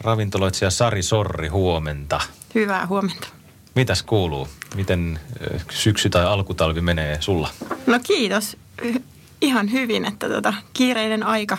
[0.00, 2.20] ravintoloitsija Sari Sorri, huomenta.
[2.54, 3.28] Hyvää huomenta.
[3.74, 4.48] Mitäs kuuluu?
[4.74, 5.20] Miten
[5.70, 7.48] syksy tai alkutalvi menee sulla?
[7.86, 8.56] No kiitos.
[9.40, 11.58] Ihan hyvin, että tota, kiireinen aika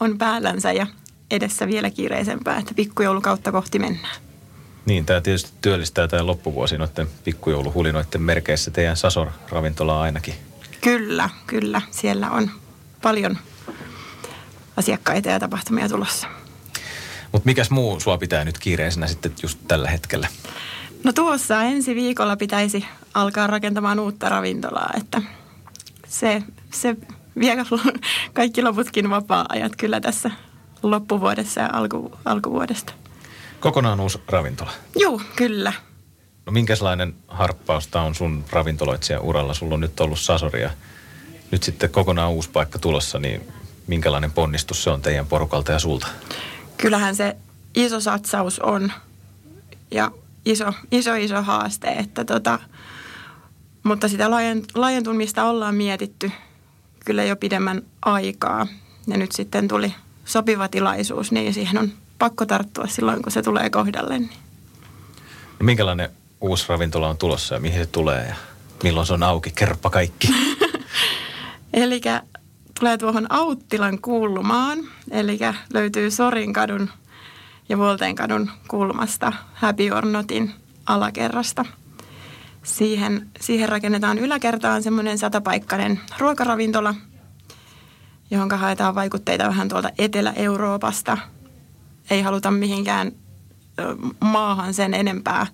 [0.00, 0.86] on päällänsä ja
[1.30, 4.16] edessä vielä kiireisempää, että pikkujoulukautta kohti mennään.
[4.86, 10.34] Niin, tämä tietysti työllistää tämä loppuvuosi noiden pikkujouluhulinoiden merkeissä teidän Sasor-ravintolaa ainakin.
[10.80, 11.82] Kyllä, kyllä.
[11.90, 12.50] Siellä on
[13.02, 13.38] paljon
[14.76, 16.26] asiakkaita ja tapahtumia tulossa.
[17.32, 20.28] Mutta mikäs muu sua pitää nyt kiireisenä sitten just tällä hetkellä?
[21.04, 22.84] No tuossa ensi viikolla pitäisi
[23.14, 25.22] alkaa rakentamaan uutta ravintolaa, että
[26.08, 26.96] se, se
[27.38, 27.56] vie
[28.32, 30.30] kaikki loputkin vapaa-ajat kyllä tässä
[30.82, 32.92] loppuvuodessa ja alku, alkuvuodesta.
[33.60, 34.70] Kokonaan uusi ravintola?
[34.96, 35.72] Joo, kyllä.
[36.46, 39.54] No minkälainen harppausta on sun ravintoloitsijan uralla?
[39.54, 40.70] Sulla on nyt ollut Sasoria,
[41.50, 43.48] nyt sitten kokonaan uusi paikka tulossa, niin
[43.86, 46.06] minkälainen ponnistus se on teidän porukalta ja sulta?
[46.80, 47.36] Kyllähän se
[47.74, 48.92] iso satsaus on
[49.90, 50.10] ja
[50.44, 52.58] iso, iso, iso haaste, että tota,
[53.82, 54.30] mutta sitä
[54.74, 56.32] laajentumista ollaan mietitty
[57.04, 58.66] kyllä jo pidemmän aikaa.
[59.06, 63.70] Ja nyt sitten tuli sopiva tilaisuus, niin siihen on pakko tarttua silloin, kun se tulee
[63.70, 64.18] kohdalle.
[64.18, 64.30] Niin.
[65.60, 68.34] No minkälainen uusi ravintola on tulossa ja mihin se tulee ja
[68.82, 69.50] milloin se on auki?
[69.50, 70.28] Kerppa kaikki.
[71.72, 72.00] Eli
[72.80, 74.78] tulee tuohon Auttilan kulmaan,
[75.10, 75.38] eli
[75.72, 76.90] löytyy Sorinkadun
[77.68, 80.54] ja Vuolteenkadun kulmasta Happy or Notin
[80.86, 81.64] alakerrasta.
[82.62, 86.94] Siihen, siihen rakennetaan yläkertaan semmoinen satapaikkainen ruokaravintola,
[88.30, 91.18] johon haetaan vaikutteita vähän tuolta Etelä-Euroopasta.
[92.10, 93.12] Ei haluta mihinkään
[94.20, 95.46] maahan sen enempää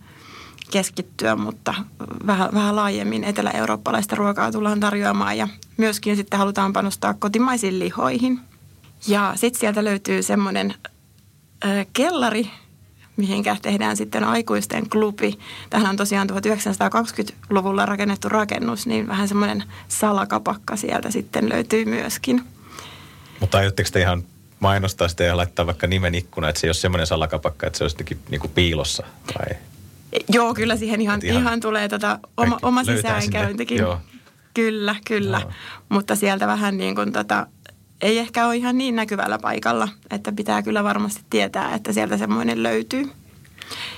[0.70, 1.74] keskittyä, mutta
[2.26, 8.40] vähän, vähän laajemmin etelä-eurooppalaista ruokaa tullaan tarjoamaan ja myöskin sitten halutaan panostaa kotimaisiin lihoihin.
[9.08, 10.74] Ja sitten sieltä löytyy semmoinen
[11.92, 12.50] kellari,
[13.16, 15.38] mihinkä tehdään sitten aikuisten klubi.
[15.70, 22.44] Tähän on tosiaan 1920-luvulla rakennettu rakennus, niin vähän semmoinen salakapakka sieltä sitten löytyy myöskin.
[23.40, 24.24] Mutta aiotteko te ihan
[24.60, 27.84] mainostaa sitä ja laittaa vaikka nimen ikkuna, että se ei ole semmoinen salakapakka, että se
[27.84, 27.96] olisi
[28.30, 29.06] niin kuin piilossa
[29.38, 29.56] vai?
[30.28, 33.78] Joo, kyllä siihen ihan, ihan, ihan tulee tota oma, oma sisäänkäyntikin.
[33.78, 34.00] Joo.
[34.54, 35.40] Kyllä, kyllä.
[35.40, 35.52] Joo.
[35.88, 37.46] Mutta sieltä vähän niin kuin tota,
[38.00, 42.62] ei ehkä ole ihan niin näkyvällä paikalla, että pitää kyllä varmasti tietää, että sieltä semmoinen
[42.62, 43.10] löytyy.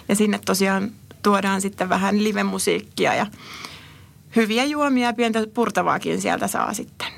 [0.09, 0.91] Ja sinne tosiaan
[1.23, 3.27] tuodaan sitten vähän live-musiikkia ja
[4.37, 7.09] hyviä juomia ja pientä purtavaakin sieltä saa sitten.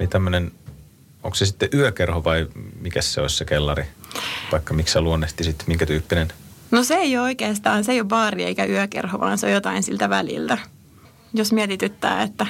[0.00, 0.52] Eli tämmöinen,
[1.22, 2.46] onko se sitten yökerho vai
[2.80, 3.84] mikä se olisi se kellari?
[4.52, 6.32] Vaikka miksi sä luonnehtisit, minkä tyyppinen?
[6.70, 9.82] No se ei ole oikeastaan, se ei ole baari eikä yökerho, vaan se on jotain
[9.82, 10.58] siltä väliltä.
[11.34, 12.46] Jos mietityttää, että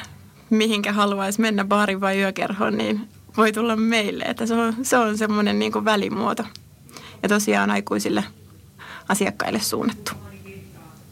[0.51, 5.19] mihinkä haluaisi mennä baari vai yökerhoon, niin voi tulla meille, että se on, se on
[5.19, 6.45] semmoinen niin kuin välimuoto.
[7.23, 8.25] Ja tosiaan aikuisille
[9.09, 10.13] asiakkaille suunnattu.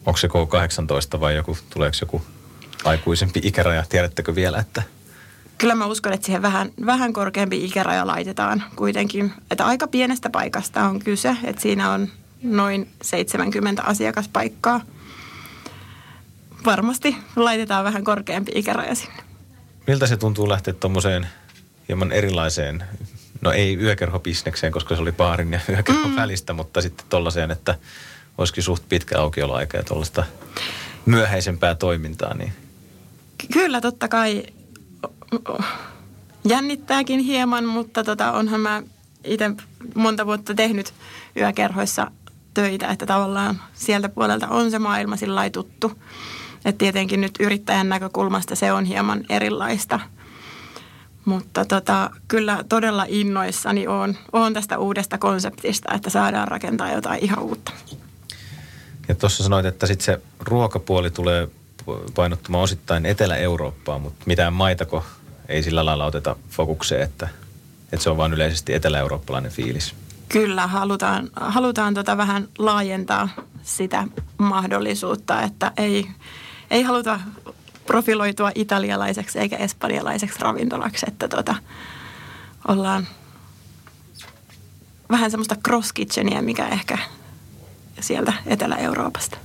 [0.05, 2.21] Onko se K18 vai joku, tuleeko joku
[2.83, 3.83] aikuisempi ikäraja?
[3.89, 4.83] Tiedättekö vielä, että...
[5.57, 9.33] Kyllä mä uskon, että siihen vähän, vähän korkeampi ikäraja laitetaan kuitenkin.
[9.51, 12.09] Että aika pienestä paikasta on kyse, että siinä on
[12.43, 14.81] noin 70 asiakaspaikkaa.
[16.65, 19.23] Varmasti laitetaan vähän korkeampi ikäraja sinne.
[19.87, 21.27] Miltä se tuntuu lähteä tuommoiseen
[21.87, 22.83] hieman erilaiseen,
[23.41, 26.15] no ei yökerhobisnekseen, koska se oli baarin ja yökerhon mm.
[26.15, 27.77] välistä, mutta sitten tollaiseen, että
[28.37, 30.23] olisikin suht pitkä aukioloaika ja tuollaista
[31.05, 32.33] myöhäisempää toimintaa.
[32.33, 32.53] Niin.
[33.53, 34.43] Kyllä, totta kai
[36.45, 38.83] jännittääkin hieman, mutta tota, onhan mä
[39.23, 39.51] itse
[39.95, 40.93] monta vuotta tehnyt
[41.37, 42.11] yökerhoissa
[42.61, 45.91] töitä, että tavallaan sieltä puolelta on se maailma sillä tuttu.
[46.65, 49.99] Että tietenkin nyt yrittäjän näkökulmasta se on hieman erilaista.
[51.25, 57.39] Mutta tota, kyllä todella innoissani on, on tästä uudesta konseptista, että saadaan rakentaa jotain ihan
[57.39, 57.71] uutta.
[59.07, 61.47] Ja tuossa sanoit, että sitten se ruokapuoli tulee
[62.15, 65.05] painottumaan osittain Etelä-Eurooppaan, mutta mitään maitako
[65.47, 67.29] ei sillä lailla oteta fokukseen, että,
[67.93, 69.95] että se on vain yleisesti etelä-eurooppalainen fiilis.
[70.29, 73.29] Kyllä, halutaan, halutaan tota vähän laajentaa
[73.63, 74.07] sitä
[74.37, 76.07] mahdollisuutta, että ei,
[76.71, 77.19] ei haluta
[77.85, 81.55] profiloitua italialaiseksi eikä espanjalaiseksi ravintolaksi, että tota,
[82.67, 83.07] ollaan
[85.09, 86.97] vähän semmoista cross kitcheniä, mikä ehkä,
[87.99, 89.37] sieltä Etelä-Euroopasta.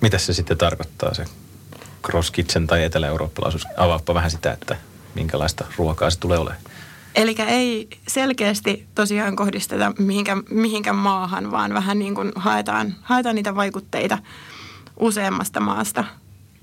[0.00, 1.24] Mitä se sitten tarkoittaa se
[2.02, 3.66] cross kitchen tai etelä-eurooppalaisuus?
[3.76, 4.76] Avaappa vähän sitä, että
[5.14, 6.62] minkälaista ruokaa se tulee olemaan.
[7.14, 13.54] Eli ei selkeästi tosiaan kohdisteta mihinkään, mihinkään maahan, vaan vähän niin kuin haetaan, haetaan niitä
[13.54, 14.18] vaikutteita
[15.00, 16.04] useammasta maasta.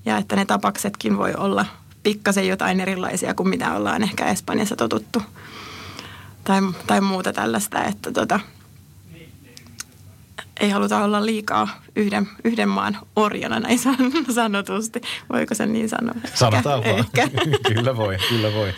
[0.04, 1.66] Ja että ne tapaksetkin voi olla
[2.02, 5.22] pikkasen jotain erilaisia kuin mitä ollaan ehkä Espanjassa totuttu.
[6.44, 8.40] Tai, tai muuta tällaista, että tota,
[10.60, 13.78] ei haluta olla liikaa yhden, yhden maan orjana näin
[14.34, 15.00] sanotusti.
[15.32, 16.14] Voiko sen niin sanoa?
[16.34, 17.04] Sanotaan vaan.
[17.74, 18.74] kyllä voi, kyllä voi.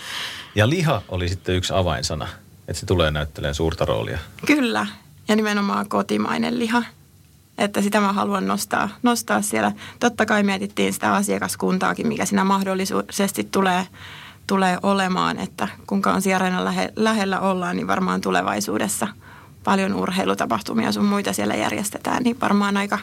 [0.55, 2.29] Ja liha oli sitten yksi avainsana,
[2.69, 4.19] että se tulee näyttelemään suurta roolia.
[4.47, 4.87] Kyllä,
[5.29, 6.83] ja nimenomaan kotimainen liha.
[7.59, 9.73] Että sitä mä haluan nostaa, nostaa siellä.
[10.01, 13.87] Totta kai mietittiin sitä asiakaskuntaakin, mikä siinä mahdollisesti tulee,
[14.47, 19.09] tulee olemaan, että kun kansiareena lähe, lähellä ollaan, niin varmaan tulevaisuudessa
[19.65, 22.99] paljon urheilutapahtumia sun muita siellä järjestetään, niin varmaan aika,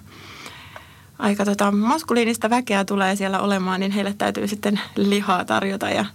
[1.22, 6.06] aika tota, maskuliinista väkeä tulee siellä olemaan, niin heille täytyy sitten lihaa tarjota ja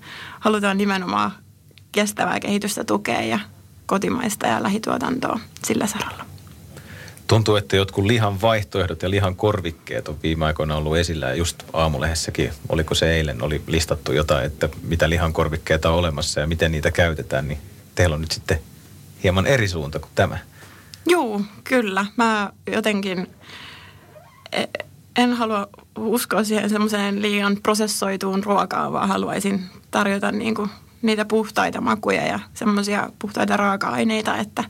[0.40, 1.32] halutaan nimenomaan
[1.92, 3.38] kestävää kehitystä tukea ja
[3.86, 6.26] kotimaista ja lähituotantoa sillä saralla.
[7.26, 11.26] Tuntuu, että jotkut lihan vaihtoehdot ja lihan korvikkeet on viime aikoina ollut esillä.
[11.26, 16.40] Ja just aamulehdessäkin, oliko se eilen, oli listattu jotain, että mitä lihan korvikkeita on olemassa
[16.40, 17.48] ja miten niitä käytetään.
[17.48, 17.58] Niin
[17.94, 18.60] teillä on nyt sitten
[19.22, 20.38] hieman eri suunta kuin tämä.
[21.06, 22.06] Joo, kyllä.
[22.16, 23.26] Mä jotenkin
[24.52, 25.66] e- en halua
[25.98, 30.70] uskoa siihen semmoiseen liian prosessoituun ruokaan, vaan haluaisin tarjota niin kuin
[31.02, 34.64] niitä puhtaita makuja ja semmoisia puhtaita raaka-aineita, että,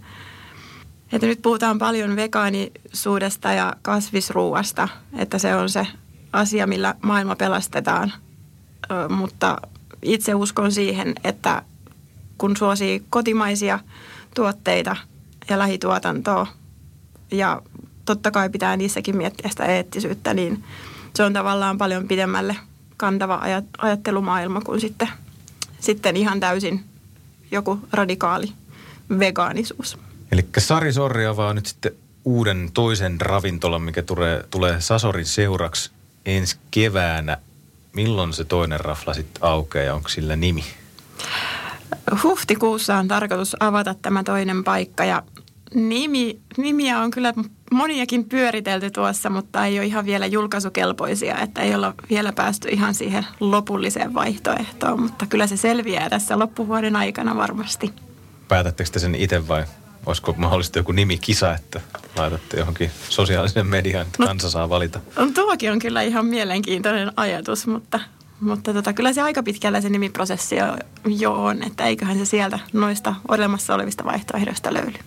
[1.12, 4.88] että nyt puhutaan paljon vegaanisuudesta ja kasvisruuasta,
[5.18, 5.86] että se on se
[6.32, 8.12] asia, millä maailma pelastetaan,
[8.90, 9.56] Ö, mutta
[10.02, 11.62] itse uskon siihen, että
[12.38, 13.78] kun suosii kotimaisia
[14.34, 14.96] tuotteita
[15.50, 16.46] ja lähituotantoa
[17.30, 17.62] ja
[18.06, 20.64] totta kai pitää niissäkin miettiä sitä eettisyyttä, niin
[21.14, 22.56] se on tavallaan paljon pidemmälle
[22.96, 23.40] kantava
[23.78, 25.08] ajattelumaailma kuin sitten,
[25.80, 26.84] sitten ihan täysin
[27.50, 28.52] joku radikaali
[29.18, 29.98] vegaanisuus.
[30.32, 31.92] Eli Sari Sorri avaa nyt sitten
[32.24, 35.90] uuden toisen ravintolan, mikä tulee, tulee Sasorin seuraksi
[36.26, 37.38] ensi keväänä.
[37.92, 40.64] Milloin se toinen rafla sitten aukeaa ja onko sillä nimi?
[42.22, 45.22] Huhtikuussa on tarkoitus avata tämä toinen paikka ja
[45.74, 47.34] nimi, nimiä on kyllä
[47.72, 52.94] moniakin pyöritelty tuossa, mutta ei ole ihan vielä julkaisukelpoisia, että ei olla vielä päästy ihan
[52.94, 57.92] siihen lopulliseen vaihtoehtoon, mutta kyllä se selviää tässä loppuvuoden aikana varmasti.
[58.48, 59.64] Päätättekö te sen itse vai
[60.06, 61.80] olisiko mahdollisesti joku nimikisa, että
[62.16, 65.00] laitatte johonkin sosiaalisen median, että no, kansa saa valita?
[65.16, 68.00] On, tuokin on kyllä ihan mielenkiintoinen ajatus, mutta,
[68.40, 70.56] mutta tota, kyllä se aika pitkällä se nimiprosessi
[71.06, 74.98] jo on, että eiköhän se sieltä noista olemassa olevista vaihtoehdoista löydy.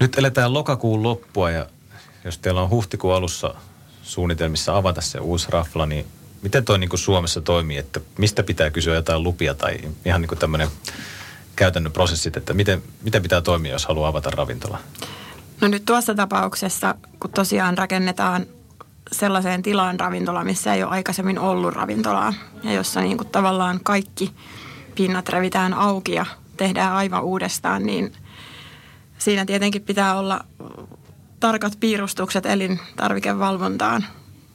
[0.00, 1.66] Nyt eletään lokakuun loppua ja
[2.24, 3.54] jos teillä on huhtikuun alussa
[4.02, 6.06] suunnitelmissa avata se uusi rafla, niin
[6.42, 10.28] miten toi niin kuin Suomessa toimii, että mistä pitää kysyä jotain lupia tai ihan niin
[10.28, 10.68] kuin tämmöinen
[11.56, 14.78] käytännön prosessit, että miten, miten pitää toimia, jos haluaa avata ravintola?
[15.60, 18.46] No nyt tuossa tapauksessa, kun tosiaan rakennetaan
[19.12, 24.32] sellaiseen tilaan ravintola, missä ei ole aikaisemmin ollut ravintolaa ja jossa niin kuin tavallaan kaikki
[24.94, 26.26] pinnat revitään auki ja
[26.56, 28.12] tehdään aivan uudestaan, niin–
[29.24, 30.44] siinä tietenkin pitää olla
[31.40, 34.04] tarkat piirustukset elintarvikevalvontaan,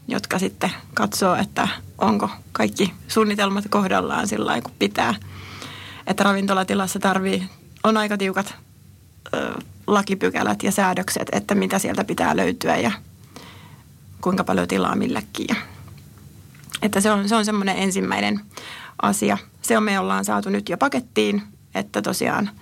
[0.08, 1.68] jotka sitten katsoo, että
[1.98, 5.16] onko kaikki suunnitelmat kohdallaan sillä kuin pitää.
[6.08, 7.46] Että ravintolatilassa tarvii,
[7.84, 8.56] on aika tiukat
[9.34, 9.54] ö,
[9.88, 12.92] lakipykälät ja säädökset, että mitä sieltä pitää löytyä ja
[14.22, 15.46] kuinka paljon tilaa millekin.
[15.50, 15.56] Ja,
[16.82, 18.40] että se on, se on semmoinen ensimmäinen
[19.02, 19.38] asia.
[19.62, 21.44] Se on me ollaan saatu nyt jo pakettiin,
[21.76, 22.50] että tosiaan–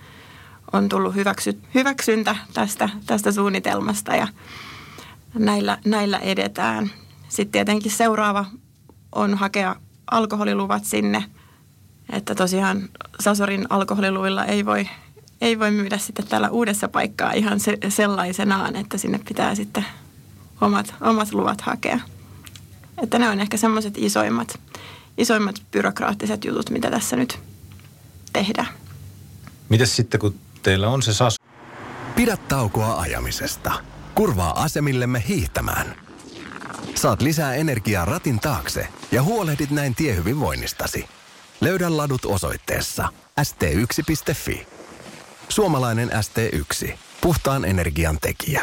[0.72, 4.28] on tullut hyväksy, hyväksyntä tästä, tästä suunnitelmasta ja
[5.34, 6.90] näillä, näillä edetään.
[7.28, 8.44] Sitten tietenkin seuraava
[9.12, 9.76] on hakea
[10.10, 11.24] alkoholiluvat sinne,
[12.12, 12.88] että tosiaan
[13.20, 14.88] Sasorin alkoholiluvilla ei voi,
[15.40, 19.86] ei voi myydä sitten täällä uudessa paikkaa ihan se, sellaisenaan, että sinne pitää sitten
[20.60, 22.00] omat, omat luvat hakea.
[23.02, 24.60] Että ne on ehkä semmoiset isoimmat,
[25.18, 27.38] isoimmat byrokraattiset jutut, mitä tässä nyt
[28.32, 28.68] tehdään.
[29.68, 30.34] Mitäs sitten, kun
[30.68, 31.36] teillä on se sas...
[32.16, 33.72] Pidä taukoa ajamisesta.
[34.14, 35.94] Kurvaa asemillemme hiihtämään.
[36.94, 41.08] Saat lisää energiaa ratin taakse ja huolehdit näin tiehyvinvoinnistasi.
[41.60, 43.08] Löydä ladut osoitteessa
[43.40, 44.66] st1.fi.
[45.48, 46.92] Suomalainen ST1.
[47.20, 48.62] Puhtaan energian tekijä.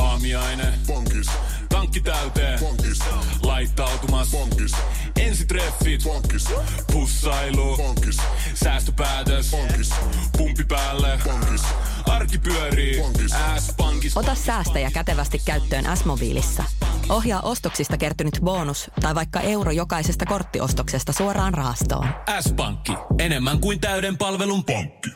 [0.00, 0.78] Aamiaine.
[0.86, 1.26] Bonkis.
[1.68, 2.58] Tankki täyteen.
[2.60, 2.98] Bonkis.
[3.42, 4.30] Laittautumas.
[4.30, 4.72] Bonkis.
[5.20, 6.02] Ensitreffit.
[6.02, 6.48] Bonkis.
[6.92, 7.76] Pussailu.
[7.76, 8.16] Bonkis.
[8.54, 9.50] Säästöpäätös.
[9.50, 9.90] Bonkis.
[10.36, 11.18] Pumpi päälle.
[11.24, 11.62] Bonkis
[12.32, 13.02] Pankki pyörii,
[13.58, 14.08] S-pankki.
[14.16, 16.64] Ota säästäjä kätevästi käyttöön S-mobiilissa.
[17.08, 22.08] Ohjaa ostoksista kertynyt bonus tai vaikka euro jokaisesta korttiostoksesta suoraan rahastoon.
[22.40, 25.10] S-pankki, enemmän kuin täyden palvelun pankki.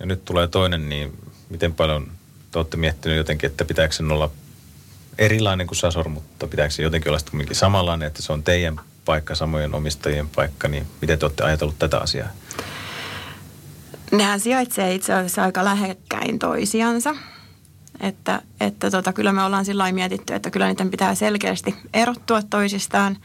[0.00, 2.10] Ja nyt tulee toinen, niin miten paljon
[2.52, 4.30] te olette miettinyt jotenkin, että pitääkö sen olla
[5.18, 9.34] erilainen kuin Sasor, mutta pitääkö se jotenkin olla sitten samanlainen, että se on teidän paikka,
[9.34, 12.28] samojen omistajien paikka, niin miten te olette ajatellut tätä asiaa?
[14.12, 17.14] Nehän sijaitsee itse asiassa aika lähekkäin toisiansa.
[18.00, 23.16] Että, että tota, kyllä me ollaan sillä mietitty, että kyllä niiden pitää selkeästi erottua toisistaan.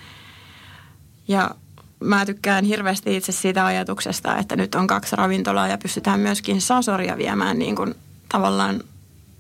[1.27, 1.51] Ja
[1.99, 7.17] mä tykkään hirveästi itse siitä ajatuksesta, että nyt on kaksi ravintolaa ja pystytään myöskin Sasoria
[7.17, 7.95] viemään niin kuin
[8.29, 8.83] tavallaan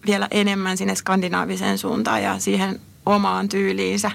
[0.05, 4.11] vielä enemmän sinne skandinaaviseen suuntaan ja siihen omaan tyyliinsä.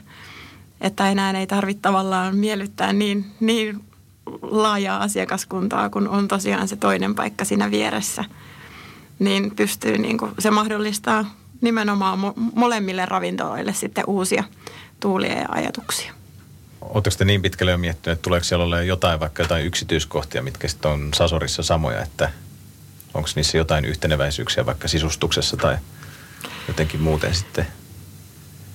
[0.80, 3.84] Että enää ei tarvitse tavallaan miellyttää niin, niin
[4.42, 8.24] laajaa asiakaskuntaa, kun on tosiaan se toinen paikka siinä vieressä.
[9.18, 11.24] Niin pystyy, niin kuin, se mahdollistaa
[11.60, 12.18] nimenomaan
[12.54, 14.44] molemmille ravintoloille sitten uusia
[15.00, 16.12] tuulia ja ajatuksia.
[16.80, 20.68] Oletteko te niin pitkälle jo miettinyt, että tuleeko siellä olla jotain, vaikka jotain yksityiskohtia, mitkä
[20.68, 22.30] sitten on Sasorissa samoja, että
[23.14, 25.76] onko niissä jotain yhteneväisyyksiä vaikka sisustuksessa tai
[26.68, 27.66] jotenkin muuten sitten?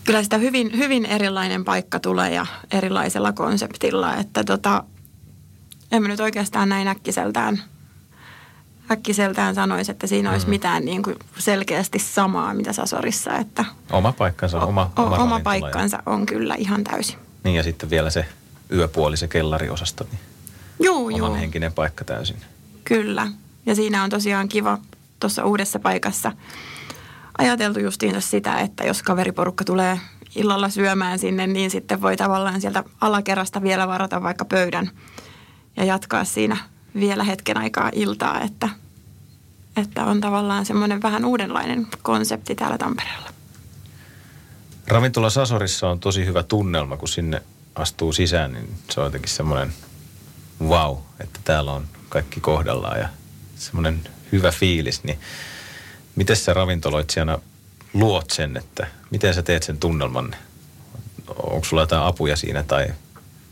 [0.03, 4.83] Kyllä sitä hyvin, hyvin erilainen paikka tulee ja erilaisella konseptilla, että tota,
[5.91, 7.63] en mä nyt oikeastaan näin äkkiseltään,
[8.91, 10.49] äkkiseltään sanoisi, että siinä olisi mm.
[10.49, 13.37] mitään niin kuin selkeästi samaa, mitä Sasorissa.
[13.37, 17.19] Että oma paikkansa, oma, o, oma, oma paikkansa on kyllä ihan täysin.
[17.43, 18.25] Niin ja sitten vielä se
[18.71, 20.19] yöpuoli, se kellariosasto, niin
[20.83, 21.33] juu, oman juu.
[21.33, 22.37] henkinen paikka täysin.
[22.83, 23.27] Kyllä.
[23.67, 24.77] Ja siinä on tosiaan kiva
[25.19, 26.31] tuossa uudessa paikassa
[27.37, 29.99] ajateltu justiinsa sitä, että jos kaveriporukka tulee
[30.35, 34.91] illalla syömään sinne, niin sitten voi tavallaan sieltä alakerrasta vielä varata vaikka pöydän
[35.77, 36.57] ja jatkaa siinä
[36.99, 38.69] vielä hetken aikaa iltaa, että,
[39.77, 43.29] että on tavallaan semmoinen vähän uudenlainen konsepti täällä Tampereella.
[44.87, 47.43] Ravintola Sasorissa on tosi hyvä tunnelma, kun sinne
[47.75, 49.73] astuu sisään, niin se on jotenkin semmoinen
[50.61, 53.09] wow, että täällä on kaikki kohdallaan ja
[53.59, 55.03] semmoinen hyvä fiilis.
[55.03, 55.19] Niin
[56.15, 57.39] miten sä ravintoloitsijana
[57.93, 60.35] luot sen, että miten sä teet sen tunnelman?
[61.27, 62.87] Onko sulla jotain apuja siinä tai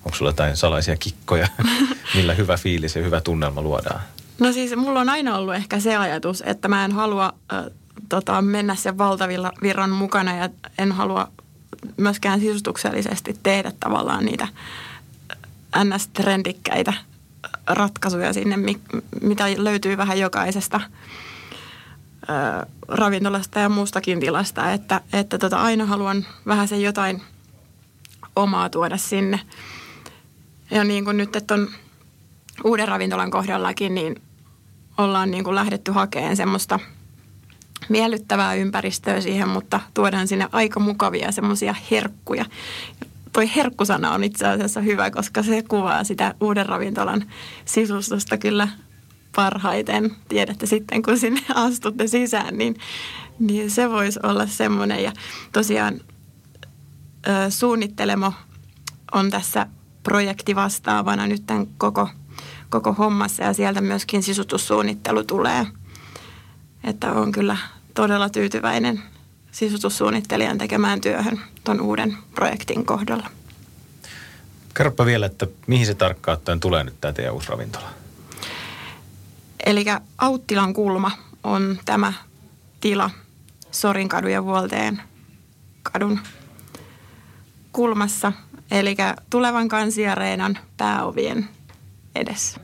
[0.06, 1.48] onko sulla jotain salaisia kikkoja,
[2.16, 4.02] millä hyvä fiilis ja hyvä tunnelma luodaan?
[4.40, 7.66] No siis mulla on aina ollut ehkä se ajatus, että mä en halua äh,
[8.10, 11.32] tota, mennä sen valtavirran mukana ja en halua
[11.98, 14.48] myöskään sisustuksellisesti tehdä tavallaan niitä
[15.84, 16.94] ns-trendikkäitä
[17.67, 18.57] ratkaisuja sinne,
[19.22, 20.81] mitä löytyy vähän jokaisesta
[22.88, 27.22] ravintolasta ja muustakin tilasta, että, että tota, aina haluan vähän sen jotain
[28.36, 29.39] omaa tuoda sinne.
[30.72, 31.69] Ja niin kuin nyt, että on
[32.63, 34.22] uuden ravintolan kohdallakin, niin
[34.98, 36.79] ollaan niin kuin lähdetty hakemaan semmoista
[37.89, 42.45] miellyttävää ympäristöä siihen, mutta tuodaan sinne aika mukavia semmoisia herkkuja.
[43.36, 47.24] Toi herkkusana on itse asiassa hyvä, koska se kuvaa sitä uuden ravintolan
[47.65, 48.68] sisustusta kyllä
[49.36, 50.15] parhaiten.
[50.30, 52.75] Tiedätte sitten, kun sinne astutte sisään, niin,
[53.39, 55.04] niin se voisi olla semmoinen.
[55.04, 55.12] Ja
[55.54, 56.01] tosiaan
[57.50, 58.34] suunnittelemo
[59.12, 59.68] on tässä
[60.04, 62.10] projekti vastaavana nyt tämän koko,
[62.70, 65.68] koko hommassa ja sieltä myöskin sisustussuunnittelu tulee.
[66.84, 67.58] Että on kyllä
[67.94, 69.04] todella tyytyväinen
[69.56, 73.30] sisustussuunnittelijan tekemään työhön tuon uuden projektin kohdalla.
[74.74, 77.90] Kerropa vielä, että mihin se tarkkaan ottaen tulee nyt tämä teidän uusi ravintola?
[79.66, 79.86] Eli
[80.18, 81.12] Auttilan kulma
[81.44, 82.14] on tämä
[82.82, 83.10] tila
[83.72, 85.02] Sorinkadun ja Vuolteen
[85.84, 86.20] kadun
[87.72, 88.32] kulmassa,
[88.72, 88.96] eli
[89.30, 91.50] tulevan kansiareenan pääovien
[92.16, 92.60] edessä.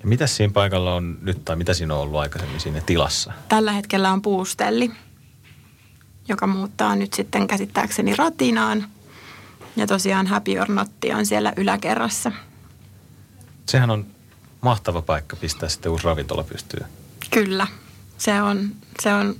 [0.00, 3.32] Ja mitä siinä paikalla on nyt, tai mitä siinä on ollut aikaisemmin siinä tilassa?
[3.48, 4.90] Tällä hetkellä on puustelli,
[6.28, 8.84] joka muuttaa nyt sitten käsittääkseni ratinaan.
[9.76, 12.32] Ja tosiaan Happy or Notti on siellä yläkerrassa.
[13.66, 14.06] Sehän on
[14.60, 16.86] mahtava paikka pistää sitten uusi ravintola pystyyn.
[17.30, 17.66] Kyllä.
[18.18, 19.36] Se on, se on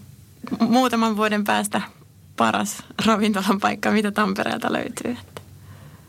[0.61, 1.83] muutaman vuoden päästä
[2.37, 5.17] paras ravintolan paikka, mitä Tampereelta löytyy.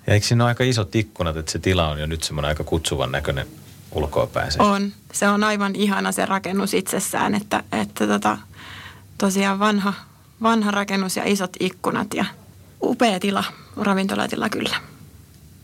[0.08, 2.64] Ja eikö siinä ole aika isot ikkunat, että se tila on jo nyt semmoinen aika
[2.64, 3.48] kutsuvan näköinen
[3.92, 4.52] ulkoapäin?
[4.60, 4.92] On.
[5.14, 8.38] Se on aivan ihana se rakennus itsessään, että, että tota,
[9.18, 9.94] tosiaan vanha,
[10.42, 12.26] vanha rakennus ja isot ikkunat ja
[12.84, 13.44] upea tila,
[13.78, 14.76] ravintolatila kyllä.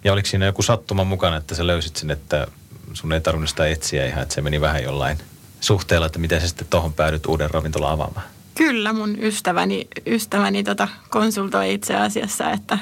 [0.03, 2.47] Ja oliko siinä joku sattuma mukana, että sä löysit sen, että
[2.93, 5.17] sun ei tarvinnut sitä etsiä ihan, että se meni vähän jollain
[5.61, 8.25] suhteella, että miten sä sitten tuohon päädyt uuden ravintola avaamaan?
[8.55, 12.77] Kyllä, mun ystäväni, ystäväni tota konsultoi itse asiassa, että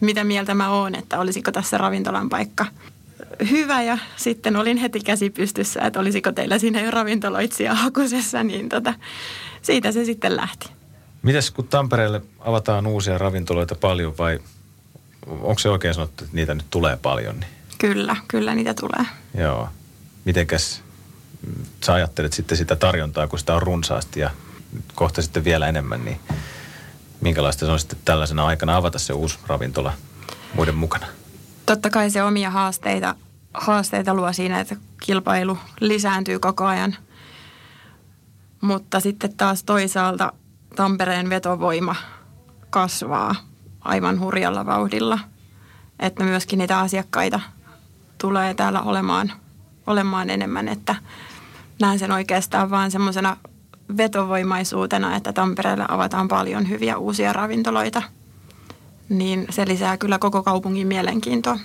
[0.00, 2.66] mitä mieltä mä oon, että olisiko tässä ravintolan paikka
[3.50, 8.68] hyvä ja sitten olin heti käsi pystyssä, että olisiko teillä siinä jo ravintoloitsija hakusessa, niin
[8.68, 8.94] tota,
[9.62, 10.81] siitä se sitten lähti.
[11.22, 14.38] Mites kun Tampereelle avataan uusia ravintoloita paljon vai
[15.26, 17.40] onko se oikein sanottu, että niitä nyt tulee paljon?
[17.40, 17.50] Niin?
[17.78, 19.06] Kyllä, kyllä niitä tulee.
[19.34, 19.68] Joo.
[20.24, 20.82] Mitenkäs
[21.84, 24.30] sä ajattelet sitten sitä tarjontaa, kun sitä on runsaasti ja
[24.94, 26.20] kohta sitten vielä enemmän, niin
[27.20, 29.92] minkälaista se on sitten tällaisena aikana avata se uusi ravintola
[30.54, 31.06] muiden mukana?
[31.66, 33.14] Totta kai se omia haasteita,
[33.54, 36.96] haasteita luo siinä, että kilpailu lisääntyy koko ajan.
[38.60, 40.32] Mutta sitten taas toisaalta
[40.76, 41.96] Tampereen vetovoima
[42.70, 43.34] kasvaa
[43.80, 45.18] aivan hurjalla vauhdilla.
[45.98, 47.40] Että myöskin niitä asiakkaita
[48.18, 49.32] tulee täällä olemaan,
[49.86, 50.94] olemaan enemmän, että
[51.80, 53.36] näen sen oikeastaan vaan semmoisena
[53.96, 58.02] vetovoimaisuutena, että Tampereelle avataan paljon hyviä uusia ravintoloita,
[59.08, 61.58] niin se lisää kyllä koko kaupungin mielenkiintoa.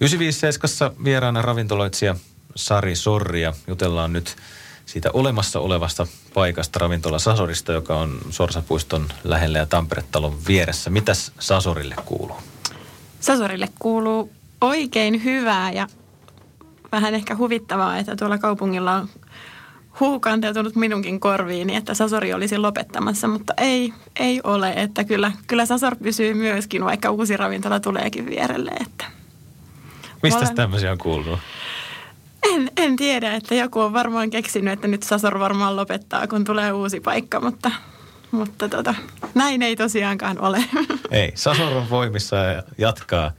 [0.00, 2.16] 957 vieraana ravintoloitsija
[2.56, 3.52] Sari Sorria.
[3.66, 4.36] Jutellaan nyt
[4.86, 10.90] siitä olemassa olevasta paikasta ravintola Sasorista, joka on Sorsapuiston lähellä ja Tampere-talon vieressä.
[10.90, 12.36] Mitäs Sasorille kuuluu?
[13.20, 15.86] Sasorille kuuluu oikein hyvää ja
[16.92, 19.08] vähän ehkä huvittavaa, että tuolla kaupungilla on
[20.00, 24.72] huukanteutunut minunkin korviini, että Sasori olisi lopettamassa, mutta ei, ei ole.
[24.72, 28.70] Että kyllä, kyllä Sasor pysyy myöskin, vaikka uusi ravintola tuleekin vierelle.
[28.80, 29.04] Että
[30.22, 30.54] Mistä olen...
[30.54, 31.38] tämmöisiä on kuullut?
[32.42, 36.72] En, en tiedä, että joku on varmaan keksinyt, että nyt Sasor varmaan lopettaa, kun tulee
[36.72, 37.70] uusi paikka, mutta,
[38.30, 38.94] mutta tota,
[39.34, 40.64] näin ei tosiaankaan ole.
[41.10, 43.32] Ei, Sasor on voimissa ja jatkaa.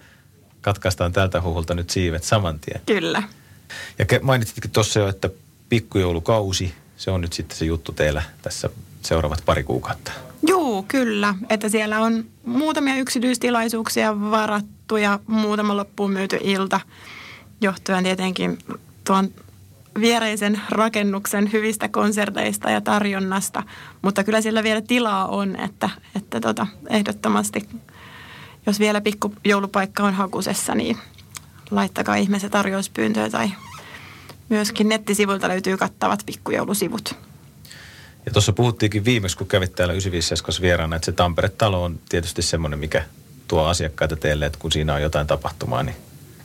[0.61, 2.81] Katkaistaan tältä huhulta nyt siivet saman tien.
[2.85, 3.23] Kyllä.
[3.99, 5.29] Ja mainitsitkin tuossa jo, että
[5.69, 8.69] pikkujoulukausi, se on nyt sitten se juttu teillä tässä
[9.01, 10.11] seuraavat pari kuukautta.
[10.47, 11.35] Joo, kyllä.
[11.49, 16.79] Että siellä on muutamia yksityistilaisuuksia varattu ja muutama loppuun myyty ilta,
[17.61, 18.57] johtuen tietenkin
[19.03, 19.33] tuon
[19.99, 23.63] viereisen rakennuksen hyvistä konserteista ja tarjonnasta.
[24.01, 27.69] Mutta kyllä siellä vielä tilaa on, että, että tota, ehdottomasti,
[28.65, 30.97] jos vielä pikkujoulupaikka on hakusessa, niin
[31.71, 33.51] laittakaa ihmeessä tarjouspyyntöä tai
[34.49, 37.15] myöskin nettisivuilta löytyy kattavat pikkujoulusivut.
[38.25, 42.79] Ja tuossa puhuttiinkin viimeksi, kun kävit täällä 95 vieraana, että se Tampere-talo on tietysti semmoinen,
[42.79, 43.05] mikä
[43.47, 45.95] tuo asiakkaita teille, että kun siinä on jotain tapahtumaa, niin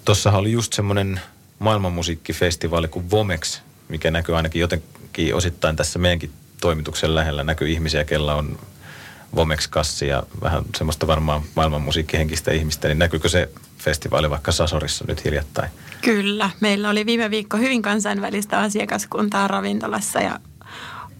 [0.04, 1.20] tuossahan oli just semmoinen
[1.58, 7.44] maailmanmusiikkifestivaali kuin Vomex, mikä näkyy ainakin jotenkin osittain tässä meidänkin toimituksen lähellä.
[7.44, 8.58] Näkyy ihmisiä, kella on
[9.34, 15.70] Vomex-kassi ja vähän semmoista varmaan maailmanmusiikkihenkistä ihmistä, niin näkyykö se festivaali vaikka Sasorissa nyt hiljattain?
[16.02, 16.50] Kyllä.
[16.60, 20.40] Meillä oli viime viikko hyvin kansainvälistä asiakaskuntaa ravintolassa ja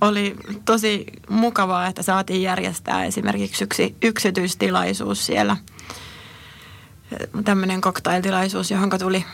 [0.01, 5.57] oli tosi mukavaa, että saatiin järjestää esimerkiksi yksi yksityistilaisuus siellä.
[7.45, 9.25] Tämmöinen koktailtilaisuus, johon tuli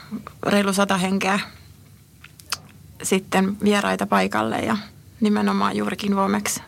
[0.46, 1.40] reilu sata henkeä
[3.02, 4.76] sitten vieraita paikalle ja
[5.20, 6.60] nimenomaan juurikin Vomex,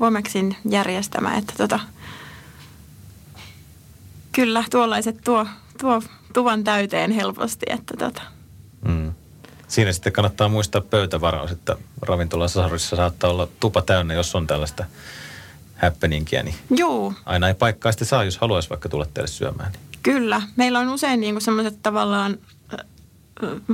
[0.00, 1.36] Vomexin järjestämä.
[1.36, 1.80] Että tota,
[4.32, 5.46] kyllä, tuollaiset tuo,
[5.80, 7.66] tuo tuvan täyteen helposti.
[7.68, 8.22] Että tota.
[8.88, 9.12] mm.
[9.68, 14.84] Siinä sitten kannattaa muistaa pöytävaraus, että ravintolasarissa saattaa olla tupa täynnä, jos on tällaista
[15.82, 16.42] happeningia.
[16.42, 17.14] Niin Joo.
[17.26, 19.72] Aina ei paikkaa sitten saa, jos haluaisi vaikka tulla teille syömään.
[19.72, 19.89] Niin.
[20.02, 20.42] Kyllä.
[20.56, 22.38] Meillä on usein niin semmoiset tavallaan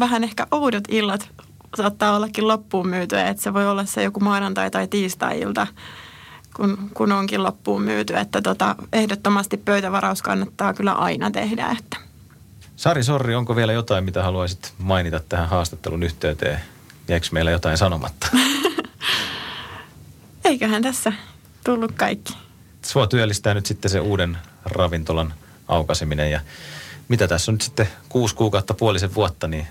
[0.00, 1.30] vähän ehkä oudot illat
[1.76, 5.66] saattaa ollakin loppuun myytyä, että se voi olla se joku maanantai- tai tiistai-ilta,
[6.56, 8.16] kun, kun onkin loppuun myyty.
[8.16, 11.76] Että tota, ehdottomasti pöytävaraus kannattaa kyllä aina tehdä.
[11.78, 11.96] Että.
[12.76, 16.60] Sari Sorri, onko vielä jotain, mitä haluaisit mainita tähän haastattelun yhteyteen?
[17.08, 18.26] Jäikö meillä jotain sanomatta?
[20.44, 21.12] Eiköhän tässä
[21.64, 22.36] tullut kaikki.
[22.82, 25.34] Sua työllistää nyt sitten se uuden ravintolan
[25.68, 26.40] aukaseminen ja
[27.08, 29.66] mitä tässä on nyt sitten kuusi kuukautta puolisen vuotta, niin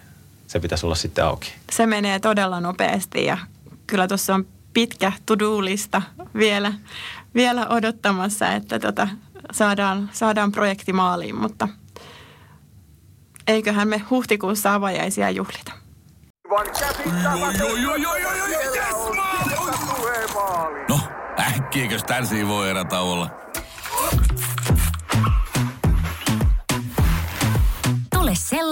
[0.47, 1.53] se pitäisi olla sitten auki.
[1.71, 3.37] Se menee todella nopeasti ja
[3.87, 6.01] kyllä tuossa on pitkä to-do-lista
[6.35, 6.73] vielä,
[7.35, 9.07] vielä odottamassa, että tota,
[9.51, 11.67] saadaan, saadaan projekti maaliin, mutta–
[13.47, 15.71] eiköhän me huhtikuussa avajaisia juhlita.
[20.89, 20.99] No,
[21.39, 23.44] äkkiäkös tän voi erä olla?